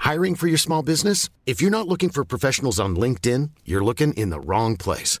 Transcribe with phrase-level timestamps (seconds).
[0.00, 1.28] Hiring for your small business?
[1.46, 5.20] If you're not looking for professionals on LinkedIn, you're looking in the wrong place.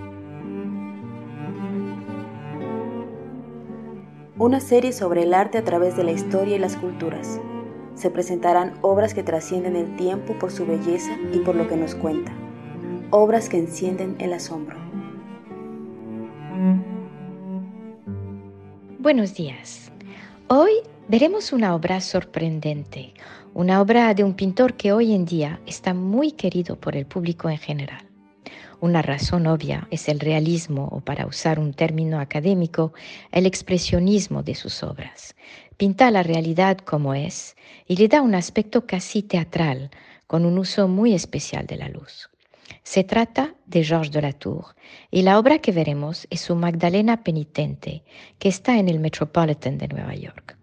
[4.41, 7.39] Una serie sobre el arte a través de la historia y las culturas.
[7.93, 11.93] Se presentarán obras que trascienden el tiempo por su belleza y por lo que nos
[11.93, 12.33] cuenta.
[13.11, 14.77] Obras que encienden el asombro.
[18.97, 19.91] Buenos días.
[20.47, 20.71] Hoy
[21.07, 23.13] veremos una obra sorprendente,
[23.53, 27.47] una obra de un pintor que hoy en día está muy querido por el público
[27.47, 28.10] en general.
[28.81, 32.93] Una razón obvia es el realismo, o para usar un término académico,
[33.31, 35.35] el expresionismo de sus obras.
[35.77, 37.55] Pinta la realidad como es
[37.87, 39.91] y le da un aspecto casi teatral,
[40.25, 42.31] con un uso muy especial de la luz.
[42.81, 44.73] Se trata de Georges de la Tour
[45.11, 48.03] y la obra que veremos es su Magdalena Penitente,
[48.39, 50.57] que está en el Metropolitan de Nueva York.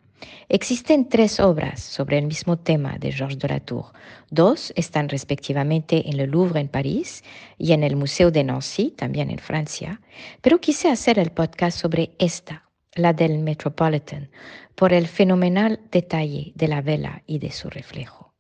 [0.49, 3.87] Existen tres obras sobre el mismo tema de Georges de la Tour.
[4.31, 7.23] Dos están respectivamente en el Louvre en París
[7.59, 10.01] y en el Museo de Nancy, también en Francia,
[10.41, 14.31] pero quise hacer el podcast sobre esta, la del Metropolitan,
[14.75, 18.35] por el fenomenal detalle de la vela y de su reflejo.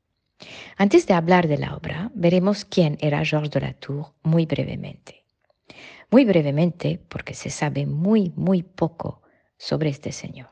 [0.76, 5.24] Antes de hablar de la obra, veremos quién era Georges de la Tour muy brevemente.
[6.10, 9.22] Muy brevemente porque se sabe muy, muy poco
[9.58, 10.48] sobre este señor.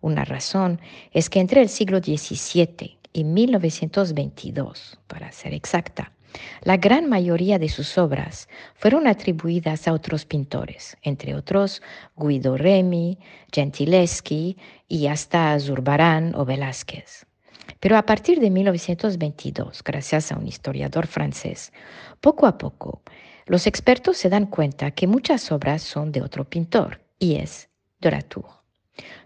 [0.00, 0.80] Una razón
[1.12, 6.12] es que entre el siglo XVII y 1922, para ser exacta,
[6.62, 11.82] la gran mayoría de sus obras fueron atribuidas a otros pintores, entre otros
[12.16, 13.18] Guido Remi,
[13.52, 14.56] Gentileschi
[14.88, 17.26] y hasta Zurbarán o Velázquez.
[17.80, 21.72] Pero a partir de 1922, gracias a un historiador francés,
[22.20, 23.02] poco a poco,
[23.46, 27.68] los expertos se dan cuenta que muchas obras son de otro pintor, y es
[28.00, 28.61] de la.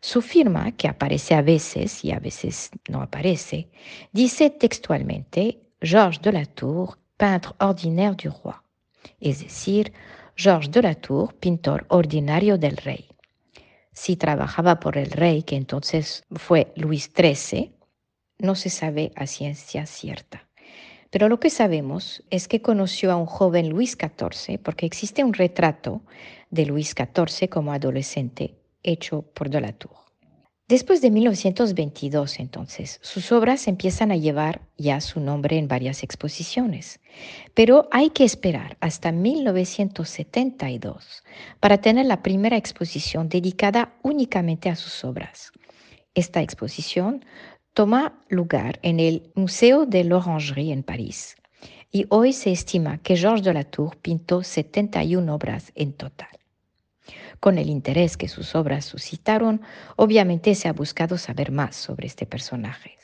[0.01, 3.69] Su firma, que aparece a veces y a veces no aparece,
[4.13, 8.55] dice textualmente Georges de la Tour, peintre ordinaire du roi,
[9.21, 9.93] es decir,
[10.35, 13.09] Georges de la Tour, pintor ordinario del rey.
[13.93, 17.73] Si trabajaba por el rey, que entonces fue Luis XIII,
[18.39, 20.47] no se sabe a ciencia cierta.
[21.11, 25.33] Pero lo que sabemos es que conoció a un joven Luis XIV porque existe un
[25.33, 26.03] retrato
[26.51, 28.55] de Luis XIV como adolescente
[28.87, 30.07] hecho por de la Tour.
[30.69, 36.99] Después de 1922, entonces, sus obras empiezan a llevar ya su nombre en varias exposiciones,
[37.55, 41.23] pero hay que esperar hasta 1972
[41.61, 45.53] para tener la primera exposición dedicada únicamente a sus obras.
[46.17, 47.25] Esta exposición
[47.73, 51.37] toma lugar en el Museo de l'Orangerie en París
[51.93, 56.36] y hoy se estima que Georges de la Tour pintó 71 obras en total.
[57.41, 59.61] Con el interés que sus obras suscitaron,
[59.97, 62.97] obviamente se ha buscado saber más sobre este personaje.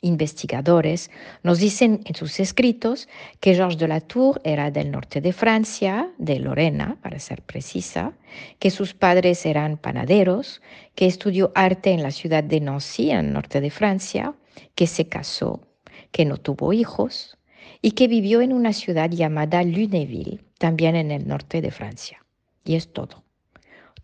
[0.00, 1.10] Investigadores
[1.42, 3.08] nos dicen en sus escritos
[3.40, 8.12] que Georges de la Tour era del norte de Francia, de Lorena, para ser precisa,
[8.60, 10.62] que sus padres eran panaderos,
[10.94, 14.34] que estudió arte en la ciudad de Nancy, en el norte de Francia,
[14.76, 15.66] que se casó,
[16.12, 17.36] que no tuvo hijos
[17.82, 22.24] y que vivió en una ciudad llamada Lunéville, también en el norte de Francia.
[22.64, 23.24] Y es todo.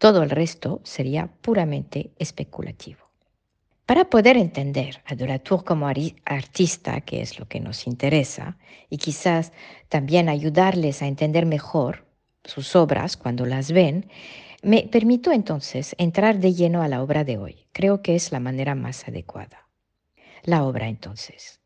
[0.05, 3.09] Todo el resto sería puramente especulativo.
[3.87, 8.59] Para poder entender a Tour como artista, que es lo que nos interesa,
[8.91, 9.53] y quizás
[9.89, 12.05] también ayudarles a entender mejor
[12.45, 14.11] sus obras cuando las ven,
[14.63, 17.67] me permito entonces entrar de lleno a la obra de hoy.
[17.73, 19.71] Creo que es la manera más adecuada.
[20.43, 21.61] La obra entonces.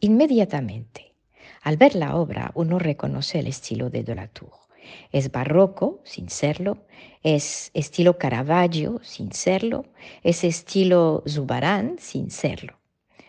[0.00, 1.14] Inmediatamente,
[1.62, 4.02] al ver la obra, uno reconoce el estilo de
[4.32, 4.63] Tour.
[5.12, 6.78] Es barroco, sin serlo,
[7.22, 9.86] es estilo Caravaggio, sin serlo,
[10.22, 12.78] es estilo Zubarán, sin serlo.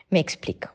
[0.10, 0.70] Me explico.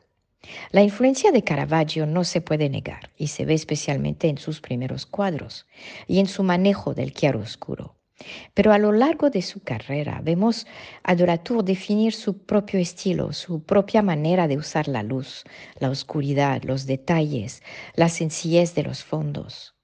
[0.71, 5.05] La influencia de Caravaggio no se puede negar y se ve especialmente en sus primeros
[5.05, 5.67] cuadros
[6.07, 7.95] y en su manejo del oscuro.
[8.53, 10.67] Pero a lo largo de su carrera vemos
[11.03, 15.43] a Dolatour definir su propio estilo, su propia manera de usar la luz,
[15.79, 17.63] la oscuridad, los detalles,
[17.95, 19.75] la sencillez de los fondos.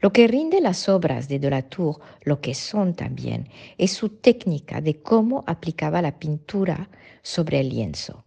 [0.00, 5.00] Lo que rinde las obras de Dolatour, lo que son también, es su técnica de
[5.02, 6.88] cómo aplicaba la pintura
[7.22, 8.26] sobre el lienzo.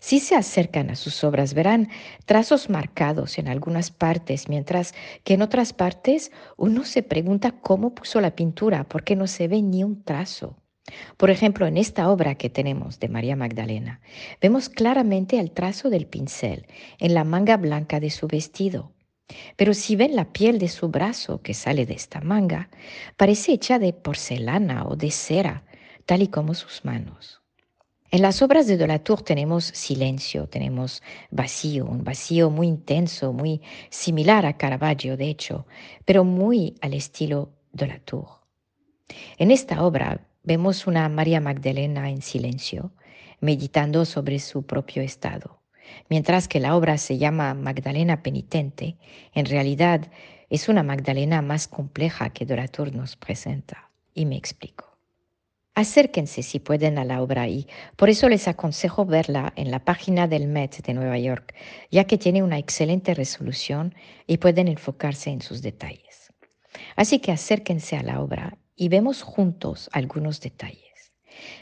[0.00, 1.88] Si se acercan a sus obras verán
[2.26, 4.94] trazos marcados en algunas partes, mientras
[5.24, 9.62] que en otras partes uno se pregunta cómo puso la pintura, porque no se ve
[9.62, 10.56] ni un trazo.
[11.16, 14.00] Por ejemplo, en esta obra que tenemos de María Magdalena,
[14.40, 16.66] vemos claramente el trazo del pincel
[16.98, 18.92] en la manga blanca de su vestido.
[19.56, 22.68] Pero si ven la piel de su brazo que sale de esta manga,
[23.16, 25.64] parece hecha de porcelana o de cera,
[26.06, 27.40] tal y como sus manos.
[28.12, 31.00] En las obras de Dolatour tenemos silencio, tenemos
[31.30, 35.66] vacío, un vacío muy intenso, muy similar a Caravaggio, de hecho,
[36.04, 38.40] pero muy al estilo Dolatour.
[39.38, 42.90] En esta obra vemos una María Magdalena en silencio,
[43.40, 45.59] meditando sobre su propio estado.
[46.08, 48.96] Mientras que la obra se llama Magdalena penitente,
[49.34, 50.10] en realidad
[50.48, 53.90] es una Magdalena más compleja que Dolatour nos presenta.
[54.14, 54.98] Y me explico.
[55.74, 60.26] Acérquense si pueden a la obra y por eso les aconsejo verla en la página
[60.26, 61.54] del Met de Nueva York,
[61.90, 63.94] ya que tiene una excelente resolución
[64.26, 66.32] y pueden enfocarse en sus detalles.
[66.96, 71.12] Así que acérquense a la obra y vemos juntos algunos detalles.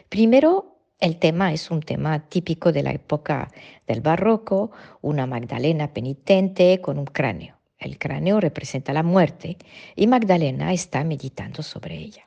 [0.08, 3.50] Primero, el tema es un tema típico de la época
[3.86, 7.56] del barroco, una Magdalena penitente con un cráneo.
[7.78, 9.56] El cráneo representa la muerte
[9.94, 12.26] y Magdalena está meditando sobre ella.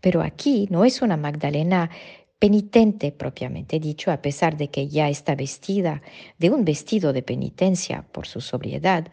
[0.00, 1.90] Pero aquí no es una Magdalena
[2.38, 6.02] penitente propiamente dicho, a pesar de que ya está vestida
[6.38, 9.08] de un vestido de penitencia por su sobriedad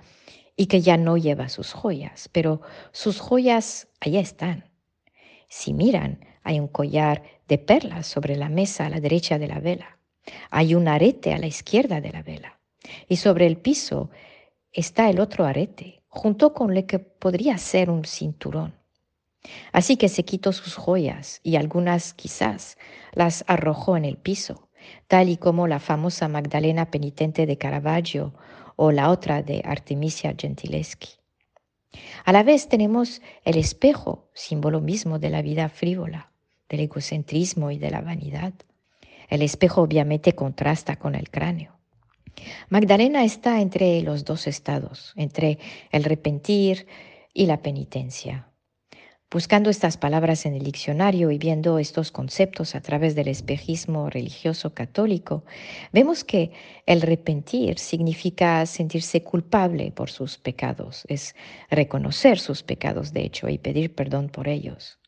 [0.57, 2.61] y que ya no lleva sus joyas, pero
[2.91, 4.65] sus joyas allá están.
[5.47, 9.59] Si miran, hay un collar de perlas sobre la mesa a la derecha de la
[9.59, 9.97] vela.
[10.51, 12.61] Hay un arete a la izquierda de la vela.
[13.09, 14.09] Y sobre el piso
[14.71, 18.73] está el otro arete, junto con lo que podría ser un cinturón.
[19.73, 22.77] Así que se quitó sus joyas y algunas quizás
[23.11, 24.69] las arrojó en el piso,
[25.09, 28.33] tal y como la famosa Magdalena penitente de Caravaggio
[28.77, 31.09] o la otra de Artemisia Gentileschi.
[32.23, 36.30] A la vez tenemos el espejo, símbolo mismo de la vida frívola,
[36.71, 38.53] del egocentrismo y de la vanidad.
[39.29, 41.77] El espejo obviamente contrasta con el cráneo.
[42.69, 45.59] Magdalena está entre los dos estados, entre
[45.91, 46.87] el repentir
[47.33, 48.51] y la penitencia,
[49.33, 54.73] Buscando estas palabras en el diccionario y viendo estos conceptos a través del espejismo religioso
[54.73, 55.45] católico,
[55.93, 56.51] vemos que
[56.85, 61.33] el repentir significa sentirse culpable por sus pecados, es
[61.69, 65.00] reconocer sus pecados de hecho y pedir perdón por ellos.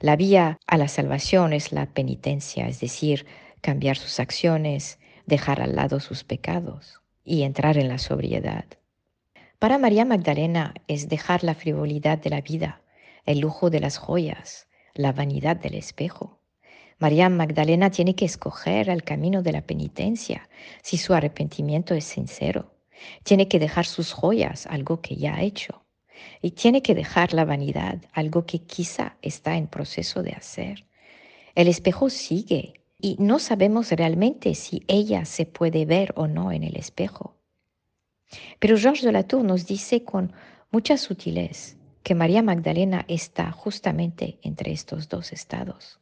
[0.00, 3.26] La vía a la salvación es la penitencia, es decir,
[3.60, 8.64] cambiar sus acciones, dejar al lado sus pecados y entrar en la sobriedad.
[9.58, 12.82] Para María Magdalena es dejar la frivolidad de la vida
[13.24, 16.40] el lujo de las joyas, la vanidad del espejo.
[16.98, 20.48] María Magdalena tiene que escoger el camino de la penitencia
[20.82, 22.74] si su arrepentimiento es sincero.
[23.24, 25.84] Tiene que dejar sus joyas, algo que ya ha hecho.
[26.40, 30.84] Y tiene que dejar la vanidad, algo que quizá está en proceso de hacer.
[31.54, 36.62] El espejo sigue y no sabemos realmente si ella se puede ver o no en
[36.62, 37.34] el espejo.
[38.58, 40.32] Pero Georges de Latour nos dice con
[40.70, 46.00] mucha sutileza que María Magdalena está justamente entre estos dos estados.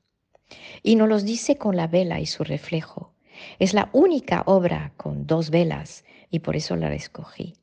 [0.82, 3.12] Y nos los dice con la vela y su reflejo.
[3.58, 7.54] Es la única obra con dos velas y por eso la escogí.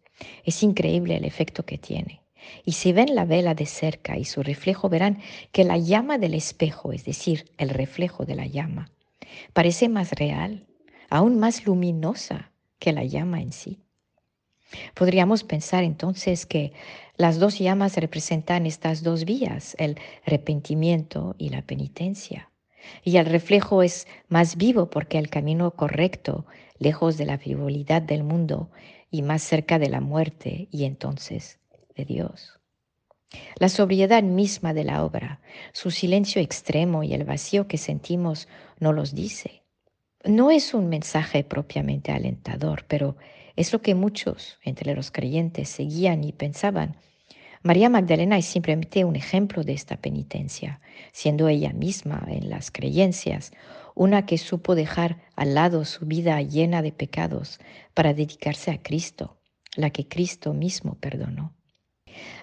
[0.43, 2.21] Es increíble el efecto que tiene.
[2.65, 5.19] Y si ven la vela de cerca y su reflejo, verán
[5.51, 8.91] que la llama del espejo, es decir, el reflejo de la llama,
[9.53, 10.67] parece más real,
[11.09, 13.79] aún más luminosa que la llama en sí.
[14.93, 16.73] Podríamos pensar entonces que
[17.15, 22.51] las dos llamas representan estas dos vías, el arrepentimiento y la penitencia.
[23.03, 26.45] Y el reflejo es más vivo porque el camino correcto,
[26.79, 28.69] lejos de la frivolidad del mundo
[29.09, 31.59] y más cerca de la muerte y entonces
[32.05, 32.59] Dios.
[33.59, 35.41] La sobriedad misma de la obra,
[35.73, 38.47] su silencio extremo y el vacío que sentimos
[38.79, 39.63] no los dice.
[40.23, 43.17] No es un mensaje propiamente alentador, pero
[43.55, 46.95] es lo que muchos entre los creyentes seguían y pensaban.
[47.63, 50.79] María Magdalena es simplemente un ejemplo de esta penitencia,
[51.11, 53.51] siendo ella misma en las creencias
[53.93, 57.59] una que supo dejar al lado su vida llena de pecados
[57.95, 59.37] para dedicarse a Cristo,
[59.75, 61.56] la que Cristo mismo perdonó.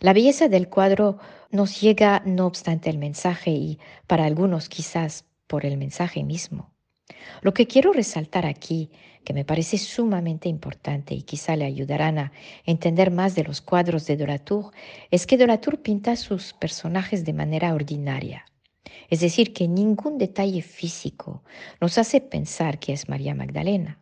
[0.01, 1.19] La belleza del cuadro
[1.51, 6.75] nos llega no obstante el mensaje y para algunos quizás por el mensaje mismo.
[7.43, 8.91] Lo que quiero resaltar aquí,
[9.25, 12.33] que me parece sumamente importante y quizá le ayudarán a
[12.65, 14.73] entender más de los cuadros de Dolatour,
[15.11, 18.45] es que Dolatour pinta sus personajes de manera ordinaria.
[19.09, 21.43] Es decir, que ningún detalle físico
[21.81, 24.01] nos hace pensar que es María Magdalena.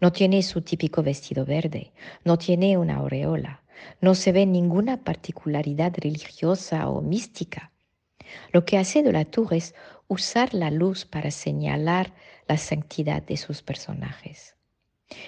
[0.00, 1.92] No tiene su típico vestido verde,
[2.24, 3.62] no tiene una aureola,
[4.00, 7.72] no se ve ninguna particularidad religiosa o mística.
[8.52, 9.74] Lo que hace Dolatour es
[10.08, 12.12] usar la luz para señalar
[12.48, 14.56] la santidad de sus personajes.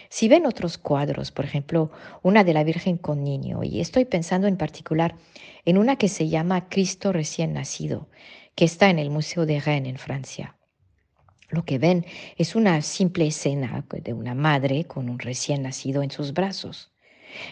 [0.08, 1.90] Si ven otros cuadros, por ejemplo,
[2.22, 5.14] una de la Virgen con niño, y estoy pensando en particular
[5.64, 8.08] en una que se llama Cristo recién nacido,
[8.56, 10.56] que está en el Museo de Rennes en Francia.
[11.48, 12.04] Lo que ven
[12.36, 16.90] es una simple escena de una madre con un recién nacido en sus brazos.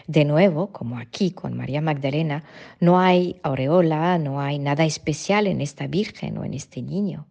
[0.07, 2.43] De nuevo, como aquí con María Magdalena,
[2.79, 7.27] no hay aureola, no hay nada especial en esta Virgen o en este niño.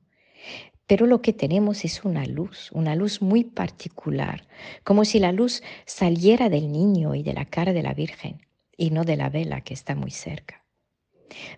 [0.87, 4.47] Pero lo que tenemos es una luz, una luz muy particular,
[4.85, 8.91] como si la luz saliera del niño y de la cara de la Virgen y
[8.91, 10.65] no de la vela que está muy cerca.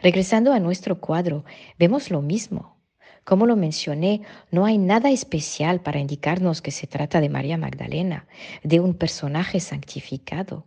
[0.02, 1.44] Regresando a nuestro cuadro,
[1.78, 2.78] vemos lo mismo.
[3.24, 8.26] Como lo mencioné, no hay nada especial para indicarnos que se trata de María Magdalena,
[8.62, 10.64] de un personaje santificado.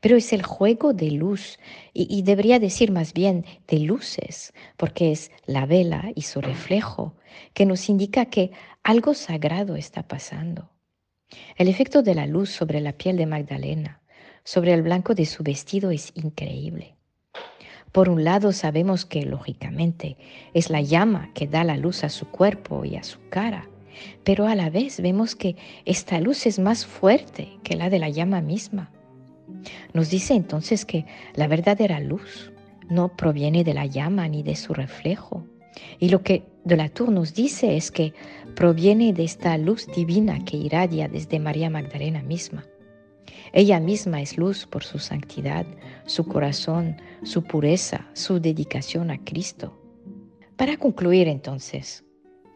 [0.00, 1.58] Pero es el juego de luz,
[1.92, 7.14] y, debería decir más bien de luces, porque es la vela y su reflejo
[7.54, 8.52] que nos indica que
[8.82, 10.70] algo sagrado está pasando.
[11.56, 14.00] El efecto de la luz sobre la piel de Magdalena,
[14.44, 16.94] sobre el blanco de su vestido es increíble.
[17.92, 20.16] Por un lado sabemos que, lógicamente,
[20.54, 23.68] es la llama que da la luz a su cuerpo y a su cara,
[24.22, 28.08] pero a la vez vemos que esta luz es más fuerte que la de la
[28.08, 28.92] llama misma.
[29.92, 32.52] Nos dice entonces que la verdadera luz
[32.88, 35.44] no proviene de la llama ni de su reflejo.
[35.98, 38.14] Y lo que de la Tour nos dice es que
[38.54, 42.64] proviene de esta luz divina que irradia desde María Magdalena misma.
[43.52, 45.66] Ella misma es luz por su santidad,
[46.04, 49.78] su corazón, su pureza, su dedicación a Cristo.
[50.56, 52.04] Para concluir entonces,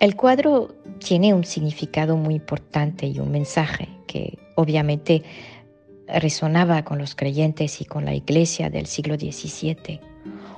[0.00, 5.22] el cuadro tiene un significado muy importante y un mensaje que obviamente
[6.14, 10.00] resonaba con los creyentes y con la iglesia del siglo XVII.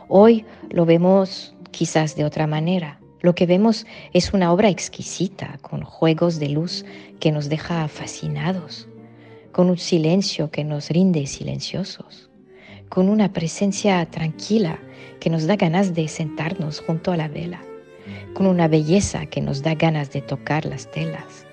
[0.08, 3.00] Hoy lo vemos quizás de otra manera.
[3.20, 6.84] Lo que vemos es una obra exquisita, con juegos de luz
[7.20, 8.88] que nos deja fascinados,
[9.52, 12.30] con un silencio que nos rinde silenciosos,
[12.88, 14.78] con una presencia tranquila
[15.20, 17.62] que nos da ganas de sentarnos junto a la vela,
[18.34, 21.46] con una belleza que nos da ganas de tocar las telas.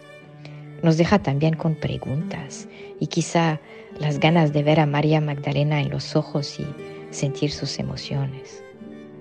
[0.82, 2.68] Nos deja también con preguntas
[3.00, 3.60] y quizá
[4.00, 6.66] las ganas de ver a María Magdalena en los ojos y
[7.12, 8.64] sentir sus emociones.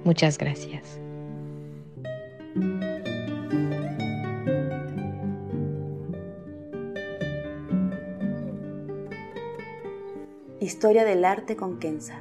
[0.05, 1.01] Muchas gracias.
[10.61, 12.21] Historia del arte con Kenza.